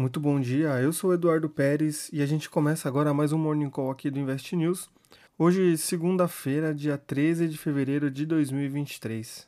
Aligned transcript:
Muito 0.00 0.18
bom 0.18 0.40
dia, 0.40 0.80
eu 0.80 0.94
sou 0.94 1.12
Eduardo 1.12 1.46
Pérez 1.46 2.08
e 2.10 2.22
a 2.22 2.26
gente 2.26 2.48
começa 2.48 2.88
agora 2.88 3.12
mais 3.12 3.32
um 3.32 3.38
Morning 3.38 3.68
Call 3.68 3.90
aqui 3.90 4.10
do 4.10 4.18
Invest 4.18 4.56
News. 4.56 4.88
Hoje, 5.38 5.76
segunda-feira, 5.76 6.74
dia 6.74 6.96
13 6.96 7.46
de 7.46 7.58
fevereiro 7.58 8.10
de 8.10 8.24
2023. 8.24 9.46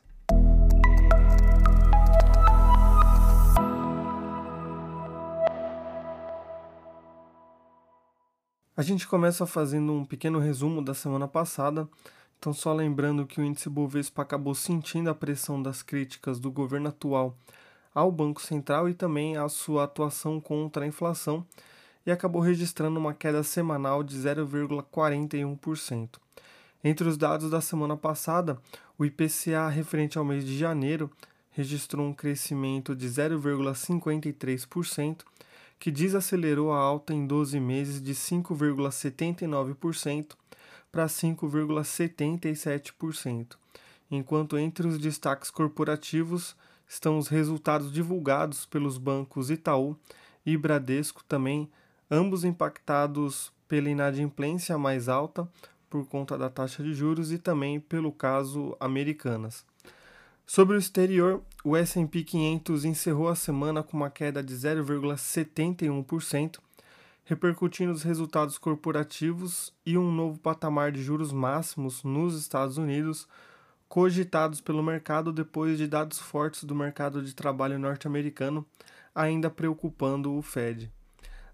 A 8.76 8.82
gente 8.82 9.08
começa 9.08 9.46
fazendo 9.46 9.94
um 9.94 10.04
pequeno 10.04 10.38
resumo 10.38 10.84
da 10.84 10.92
semana 10.92 11.26
passada. 11.26 11.88
Então, 12.38 12.52
só 12.52 12.74
lembrando 12.74 13.24
que 13.24 13.40
o 13.40 13.44
índice 13.44 13.70
Bovespa 13.70 14.20
acabou 14.20 14.54
sentindo 14.54 15.08
a 15.08 15.14
pressão 15.14 15.62
das 15.62 15.82
críticas 15.82 16.38
do 16.38 16.52
governo 16.52 16.90
atual 16.90 17.38
ao 17.94 18.10
Banco 18.10 18.40
Central 18.40 18.88
e 18.88 18.94
também 18.94 19.36
à 19.36 19.48
sua 19.48 19.84
atuação 19.84 20.40
contra 20.40 20.84
a 20.84 20.88
inflação 20.88 21.46
e 22.04 22.10
acabou 22.10 22.42
registrando 22.42 22.98
uma 22.98 23.14
queda 23.14 23.42
semanal 23.42 24.02
de 24.02 24.16
0,41%. 24.16 26.08
Entre 26.84 27.06
os 27.06 27.16
dados 27.16 27.50
da 27.50 27.60
semana 27.60 27.96
passada, 27.96 28.58
o 28.98 29.04
IPCA 29.04 29.68
referente 29.68 30.18
ao 30.18 30.24
mês 30.24 30.44
de 30.44 30.58
janeiro 30.58 31.08
registrou 31.52 32.04
um 32.06 32.12
crescimento 32.12 32.96
de 32.96 33.08
0,53%, 33.08 35.20
que 35.78 35.90
desacelerou 35.90 36.72
a 36.72 36.78
alta 36.78 37.12
em 37.12 37.26
12 37.26 37.60
meses 37.60 38.00
de 38.02 38.14
5,79% 38.14 40.32
para 40.90 41.04
5,77%, 41.06 43.56
enquanto 44.10 44.56
entre 44.58 44.86
os 44.86 44.98
destaques 44.98 45.50
corporativos 45.50 46.56
estão 46.92 47.16
os 47.16 47.28
resultados 47.28 47.90
divulgados 47.90 48.66
pelos 48.66 48.98
bancos 48.98 49.48
Itaú 49.50 49.96
e 50.44 50.58
Bradesco 50.58 51.24
também, 51.24 51.70
ambos 52.10 52.44
impactados 52.44 53.50
pela 53.66 53.88
inadimplência 53.88 54.76
mais 54.76 55.08
alta 55.08 55.48
por 55.88 56.06
conta 56.06 56.36
da 56.36 56.50
taxa 56.50 56.82
de 56.82 56.92
juros 56.92 57.32
e 57.32 57.38
também 57.38 57.80
pelo 57.80 58.12
caso 58.12 58.76
Americanas. 58.78 59.64
Sobre 60.44 60.76
o 60.76 60.78
exterior, 60.78 61.40
o 61.64 61.74
S&P 61.74 62.24
500 62.24 62.84
encerrou 62.84 63.28
a 63.28 63.34
semana 63.34 63.82
com 63.82 63.96
uma 63.96 64.10
queda 64.10 64.42
de 64.42 64.54
0,71%, 64.54 66.58
repercutindo 67.24 67.92
os 67.92 68.02
resultados 68.02 68.58
corporativos 68.58 69.72
e 69.86 69.96
um 69.96 70.12
novo 70.12 70.38
patamar 70.38 70.92
de 70.92 71.02
juros 71.02 71.32
máximos 71.32 72.02
nos 72.02 72.38
Estados 72.38 72.76
Unidos, 72.76 73.26
cogitados 73.92 74.58
pelo 74.58 74.82
mercado 74.82 75.30
depois 75.30 75.76
de 75.76 75.86
dados 75.86 76.18
fortes 76.18 76.64
do 76.64 76.74
mercado 76.74 77.20
de 77.20 77.34
trabalho 77.34 77.78
norte-americano, 77.78 78.64
ainda 79.14 79.50
preocupando 79.50 80.32
o 80.32 80.40
Fed. 80.40 80.90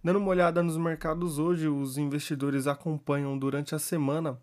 Dando 0.05 0.21
uma 0.21 0.29
olhada 0.29 0.63
nos 0.63 0.77
mercados 0.77 1.41
hoje, 1.41 1.67
os 1.67 1.99
investidores 1.99 2.69
acompanham 2.69 3.37
durante 3.37 3.75
a 3.75 3.79
semana 3.81 4.39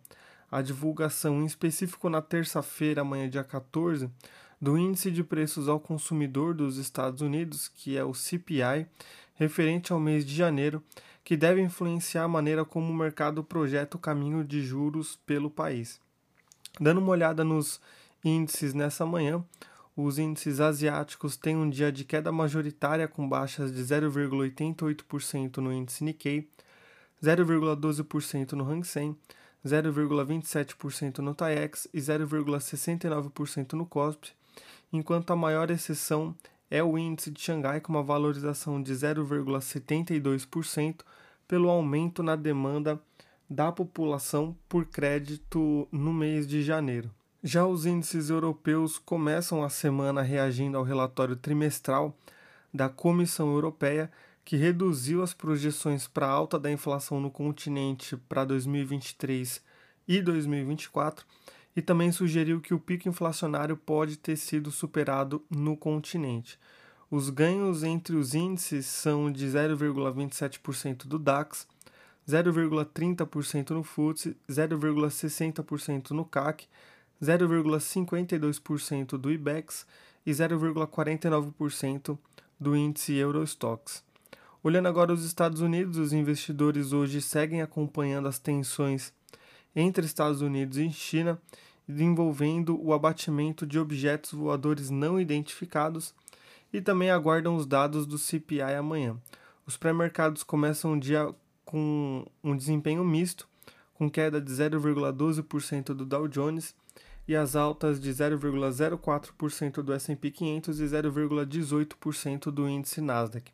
a 0.51 0.61
divulgação, 0.61 1.41
em 1.41 1.45
específico 1.45 2.09
na 2.09 2.21
terça-feira, 2.21 2.99
amanhã 2.99 3.29
dia 3.29 3.45
14, 3.45 4.11
do 4.59 4.77
Índice 4.77 5.09
de 5.09 5.23
Preços 5.23 5.69
ao 5.69 5.79
Consumidor 5.79 6.53
dos 6.53 6.75
Estados 6.75 7.21
Unidos, 7.21 7.69
que 7.69 7.95
é 7.95 8.03
o 8.03 8.13
CPI, 8.13 8.87
referente 9.35 9.93
ao 9.93 10.01
mês 10.01 10.25
de 10.25 10.35
janeiro, 10.35 10.83
que 11.23 11.37
deve 11.37 11.61
influenciar 11.61 12.25
a 12.25 12.27
maneira 12.27 12.65
como 12.65 12.91
o 12.91 12.93
mercado 12.93 13.41
projeta 13.41 13.95
o 13.95 14.01
caminho 14.01 14.43
de 14.43 14.61
juros 14.61 15.17
pelo 15.25 15.49
país. 15.49 16.03
Dando 16.79 16.99
uma 16.99 17.11
olhada 17.11 17.43
nos 17.43 17.81
índices 18.23 18.73
nessa 18.73 19.05
manhã, 19.05 19.43
os 19.95 20.17
índices 20.19 20.59
asiáticos 20.59 21.37
têm 21.37 21.55
um 21.55 21.69
dia 21.69 21.89
de 21.91 22.03
queda 22.03 22.31
majoritária 22.31 23.07
com 23.07 23.29
baixas 23.29 23.71
de 23.73 23.81
0,88% 23.81 25.57
no 25.57 25.71
índice 25.71 26.03
Nikkei, 26.03 26.49
0,12% 27.23 28.53
no 28.53 28.67
Hang 28.69 28.85
Seng, 28.85 29.15
0,27% 29.65 31.19
no 31.19 31.33
TAIEX 31.33 31.87
e 31.93 31.99
0,69% 31.99 33.71
no 33.73 33.85
KOSPI, 33.85 34.33
enquanto 34.91 35.31
a 35.31 35.35
maior 35.35 35.71
exceção 35.71 36.35
é 36.69 36.83
o 36.83 36.97
índice 36.97 37.31
de 37.31 37.41
Xangai 37.41 37.79
com 37.79 37.93
uma 37.93 38.03
valorização 38.03 38.83
de 38.83 38.93
0,72% 38.93 41.05
pelo 41.47 41.69
aumento 41.69 42.21
na 42.21 42.35
demanda 42.35 42.99
da 43.49 43.71
população 43.71 44.55
por 44.67 44.85
crédito 44.85 45.87
no 45.91 46.13
mês 46.13 46.47
de 46.47 46.63
janeiro. 46.63 47.11
Já 47.43 47.65
os 47.65 47.85
índices 47.85 48.29
europeus 48.29 48.97
começam 48.97 49.63
a 49.63 49.69
semana 49.69 50.21
reagindo 50.21 50.77
ao 50.77 50.83
relatório 50.83 51.35
trimestral 51.35 52.17
da 52.73 52.89
Comissão 52.89 53.51
Europeia, 53.51 54.11
que 54.43 54.57
reduziu 54.57 55.21
as 55.21 55.33
projeções 55.33 56.07
para 56.07 56.27
alta 56.27 56.59
da 56.59 56.71
inflação 56.71 57.19
no 57.19 57.31
continente 57.31 58.17
para 58.17 58.45
2023 58.45 59.61
e 60.07 60.21
2024 60.21 61.25
e 61.75 61.81
também 61.81 62.11
sugeriu 62.11 62.61
que 62.61 62.73
o 62.73 62.79
pico 62.79 63.09
inflacionário 63.09 63.75
pode 63.75 64.17
ter 64.17 64.37
sido 64.37 64.71
superado 64.71 65.43
no 65.49 65.75
continente. 65.75 66.57
Os 67.11 67.29
ganhos 67.29 67.83
entre 67.83 68.15
os 68.15 68.33
índices 68.33 68.85
são 68.85 69.31
de 69.31 69.45
0,27% 69.45 71.05
do 71.05 71.19
DAX, 71.19 71.67
0,30% 72.27 73.69
no 73.71 73.83
FTSE, 73.83 74.35
0,60% 74.49 76.11
no 76.11 76.25
CAC, 76.25 76.67
0,52% 77.21 79.17
do 79.17 79.31
IBEX 79.31 79.85
e 80.25 80.31
0,49% 80.31 82.17
do 82.59 82.75
índice 82.75 83.13
Eurostox. 83.13 84.03
Olhando 84.63 84.87
agora 84.87 85.13
os 85.13 85.23
Estados 85.23 85.61
Unidos, 85.61 85.97
os 85.97 86.11
investidores 86.11 86.91
hoje 86.91 87.21
seguem 87.21 87.61
acompanhando 87.61 88.27
as 88.27 88.39
tensões 88.39 89.13
entre 89.75 90.05
Estados 90.05 90.41
Unidos 90.41 90.77
e 90.77 90.89
China, 90.89 91.39
envolvendo 91.87 92.83
o 92.83 92.91
abatimento 92.91 93.67
de 93.67 93.77
objetos 93.77 94.31
voadores 94.31 94.89
não 94.89 95.19
identificados 95.19 96.15
e 96.73 96.81
também 96.81 97.11
aguardam 97.11 97.55
os 97.55 97.67
dados 97.67 98.07
do 98.07 98.17
CPI 98.17 98.61
amanhã. 98.61 99.15
Os 99.67 99.77
pré-mercados 99.77 100.41
começam 100.41 100.93
o 100.93 100.99
dia 100.99 101.33
com 101.65 102.25
um 102.43 102.55
desempenho 102.55 103.03
misto, 103.03 103.47
com 103.95 104.09
queda 104.09 104.39
de 104.39 104.51
0,12% 104.51 105.93
do 105.93 106.05
Dow 106.05 106.27
Jones 106.27 106.75
e 107.27 107.35
as 107.35 107.55
altas 107.55 107.99
de 107.99 108.11
0,04% 108.11 109.81
do 109.81 109.91
S&P 109.93 110.31
500 110.31 110.79
e 110.79 110.85
0,18% 110.85 112.51
do 112.51 112.69
índice 112.69 113.01
Nasdaq. 113.01 113.51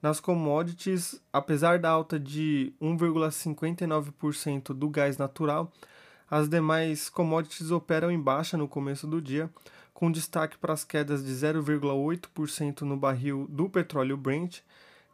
Nas 0.00 0.20
commodities, 0.20 1.20
apesar 1.32 1.78
da 1.78 1.88
alta 1.88 2.20
de 2.20 2.72
1,59% 2.80 4.74
do 4.74 4.88
gás 4.88 5.16
natural, 5.16 5.72
as 6.30 6.48
demais 6.48 7.08
commodities 7.08 7.70
operam 7.70 8.10
em 8.10 8.20
baixa 8.20 8.56
no 8.56 8.68
começo 8.68 9.06
do 9.06 9.20
dia, 9.20 9.50
com 9.92 10.10
destaque 10.12 10.58
para 10.58 10.72
as 10.72 10.84
quedas 10.84 11.24
de 11.24 11.32
0,8% 11.32 12.82
no 12.82 12.96
barril 12.96 13.46
do 13.48 13.68
petróleo 13.68 14.16
Brent 14.16 14.60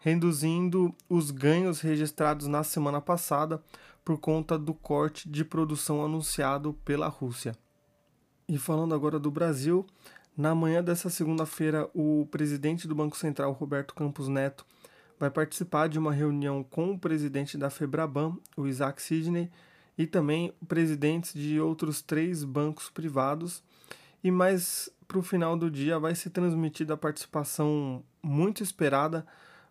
reduzindo 0.01 0.95
os 1.09 1.31
ganhos 1.31 1.81
registrados 1.81 2.47
na 2.47 2.65
semana 2.65 3.01
passada 3.01 3.63
por 4.05 4.19
conta 4.19 4.59
do 4.59 4.75
corte 4.75 5.29
de 5.29 5.45
produção 5.45 6.05
anunciado 6.05 6.73
pela 6.85 7.07
Rússia. 7.07 7.55
E 8.49 8.59
falando 8.59 8.95
agora 8.95 9.19
do 9.19 9.31
Brasil, 9.31 9.87
na 10.37 10.55
manhã 10.55 10.83
dessa 10.83 11.11
segunda-feira, 11.11 11.89
o 11.95 12.27
presidente 12.31 12.89
do 12.89 12.95
Banco 12.95 13.17
Central, 13.17 13.53
Roberto 13.53 13.95
Campos 13.95 14.27
Neto, 14.27 14.65
vai 15.19 15.31
participar 15.31 15.87
de 15.87 15.99
uma 15.99 16.13
reunião 16.13 16.65
com 16.65 16.93
o 16.93 16.99
presidente 16.99 17.59
da 17.59 17.69
Febraban, 17.69 18.37
o 18.57 18.67
Isaac 18.67 19.03
Sidney, 19.03 19.51
e 19.99 20.07
também 20.07 20.55
presidentes 20.67 21.35
de 21.35 21.61
outros 21.61 22.01
três 22.01 22.43
bancos 22.43 22.89
privados. 22.89 23.63
E 24.25 24.31
mais 24.31 24.89
para 25.07 25.19
o 25.19 25.23
final 25.23 25.59
do 25.59 25.71
dia 25.71 25.99
vai 25.99 26.15
ser 26.15 26.31
transmitida 26.31 26.95
a 26.95 26.97
participação 26.97 28.03
muito 28.23 28.63
esperada 28.63 29.27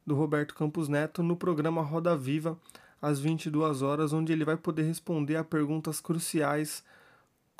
do 0.06 0.16
Roberto 0.16 0.56
Campos 0.56 0.88
Neto 0.88 1.22
no 1.22 1.36
programa 1.36 1.82
Roda 1.82 2.16
Viva, 2.16 2.58
às 3.02 3.20
22 3.20 3.82
horas, 3.82 4.14
onde 4.14 4.32
ele 4.32 4.44
vai 4.44 4.58
poder 4.58 4.84
responder 4.84 5.36
a 5.36 5.44
perguntas 5.44 6.02
cruciais 6.02 6.84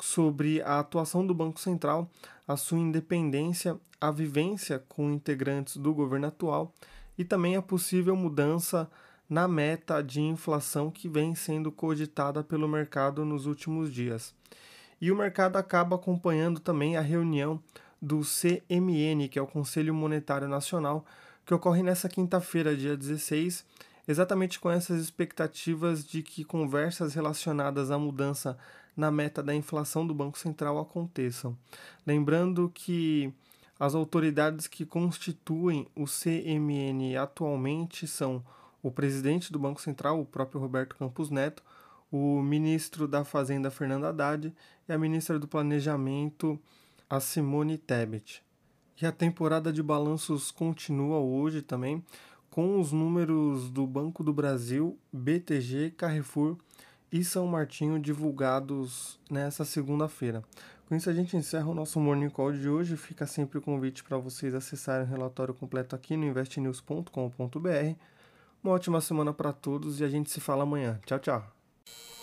sobre 0.00 0.60
a 0.62 0.78
atuação 0.78 1.26
do 1.26 1.34
Banco 1.34 1.60
Central, 1.60 2.10
a 2.46 2.56
sua 2.56 2.78
independência, 2.78 3.78
a 4.00 4.10
vivência 4.10 4.82
com 4.88 5.10
integrantes 5.10 5.76
do 5.76 5.92
governo 5.92 6.26
atual 6.26 6.72
e 7.16 7.24
também 7.24 7.56
a 7.56 7.62
possível 7.62 8.16
mudança 8.16 8.90
na 9.28 9.46
meta 9.46 10.02
de 10.02 10.20
inflação 10.20 10.90
que 10.90 11.08
vem 11.08 11.34
sendo 11.34 11.70
cogitada 11.70 12.42
pelo 12.42 12.68
mercado 12.68 13.24
nos 13.24 13.46
últimos 13.46 13.92
dias. 13.92 14.34
E 15.00 15.12
o 15.12 15.16
mercado 15.16 15.56
acaba 15.56 15.96
acompanhando 15.96 16.60
também 16.60 16.96
a 16.96 17.00
reunião 17.00 17.62
do 18.02 18.20
CMN, 18.20 19.28
que 19.28 19.38
é 19.38 19.42
o 19.42 19.46
Conselho 19.46 19.94
Monetário 19.94 20.48
Nacional, 20.48 21.04
que 21.50 21.54
ocorre 21.54 21.82
nessa 21.82 22.08
quinta-feira, 22.08 22.76
dia 22.76 22.96
16, 22.96 23.64
exatamente 24.06 24.60
com 24.60 24.70
essas 24.70 25.02
expectativas 25.02 26.06
de 26.06 26.22
que 26.22 26.44
conversas 26.44 27.12
relacionadas 27.12 27.90
à 27.90 27.98
mudança 27.98 28.56
na 28.96 29.10
meta 29.10 29.42
da 29.42 29.52
inflação 29.52 30.06
do 30.06 30.14
Banco 30.14 30.38
Central 30.38 30.78
aconteçam. 30.78 31.58
Lembrando 32.06 32.70
que 32.72 33.34
As 33.80 33.94
autoridades 33.94 34.66
que 34.66 34.84
constituem 34.84 35.88
o 35.96 36.04
CMN 36.04 37.16
atualmente 37.16 38.06
são 38.06 38.44
o 38.82 38.90
presidente 38.90 39.50
do 39.50 39.58
Banco 39.58 39.80
Central, 39.80 40.20
o 40.20 40.26
próprio 40.26 40.60
Roberto 40.60 40.94
Campos 40.96 41.30
Neto, 41.30 41.62
o 42.12 42.42
ministro 42.42 43.08
da 43.08 43.24
Fazenda, 43.24 43.70
Fernando 43.70 44.04
Haddad, 44.04 44.52
e 44.86 44.92
a 44.92 44.98
ministra 44.98 45.38
do 45.38 45.48
Planejamento, 45.48 46.60
a 47.08 47.20
Simone 47.20 47.78
Tebet. 47.78 48.42
E 49.00 49.06
a 49.06 49.12
temporada 49.12 49.72
de 49.72 49.82
balanços 49.82 50.50
continua 50.50 51.18
hoje 51.18 51.62
também, 51.62 52.04
com 52.50 52.78
os 52.78 52.92
números 52.92 53.70
do 53.70 53.86
Banco 53.86 54.22
do 54.22 54.32
Brasil, 54.32 54.98
BTG, 55.12 55.94
Carrefour 55.96 56.58
e 57.10 57.24
São 57.24 57.46
Martinho 57.46 57.98
divulgados 57.98 59.18
nessa 59.30 59.64
segunda-feira. 59.64 60.42
Com 60.86 60.94
isso, 60.94 61.08
a 61.08 61.14
gente 61.14 61.36
encerra 61.36 61.68
o 61.68 61.74
nosso 61.74 62.00
Morning 62.00 62.28
Call 62.28 62.52
de 62.52 62.68
hoje. 62.68 62.96
Fica 62.96 63.26
sempre 63.26 63.58
o 63.58 63.62
convite 63.62 64.02
para 64.02 64.18
vocês 64.18 64.54
acessarem 64.54 65.06
o 65.06 65.08
relatório 65.08 65.54
completo 65.54 65.94
aqui 65.94 66.16
no 66.16 66.26
investnews.com.br. 66.26 67.94
Uma 68.62 68.72
ótima 68.74 69.00
semana 69.00 69.32
para 69.32 69.52
todos 69.52 70.00
e 70.00 70.04
a 70.04 70.08
gente 70.08 70.30
se 70.30 70.40
fala 70.40 70.64
amanhã. 70.64 71.00
Tchau, 71.06 71.18
tchau. 71.20 72.19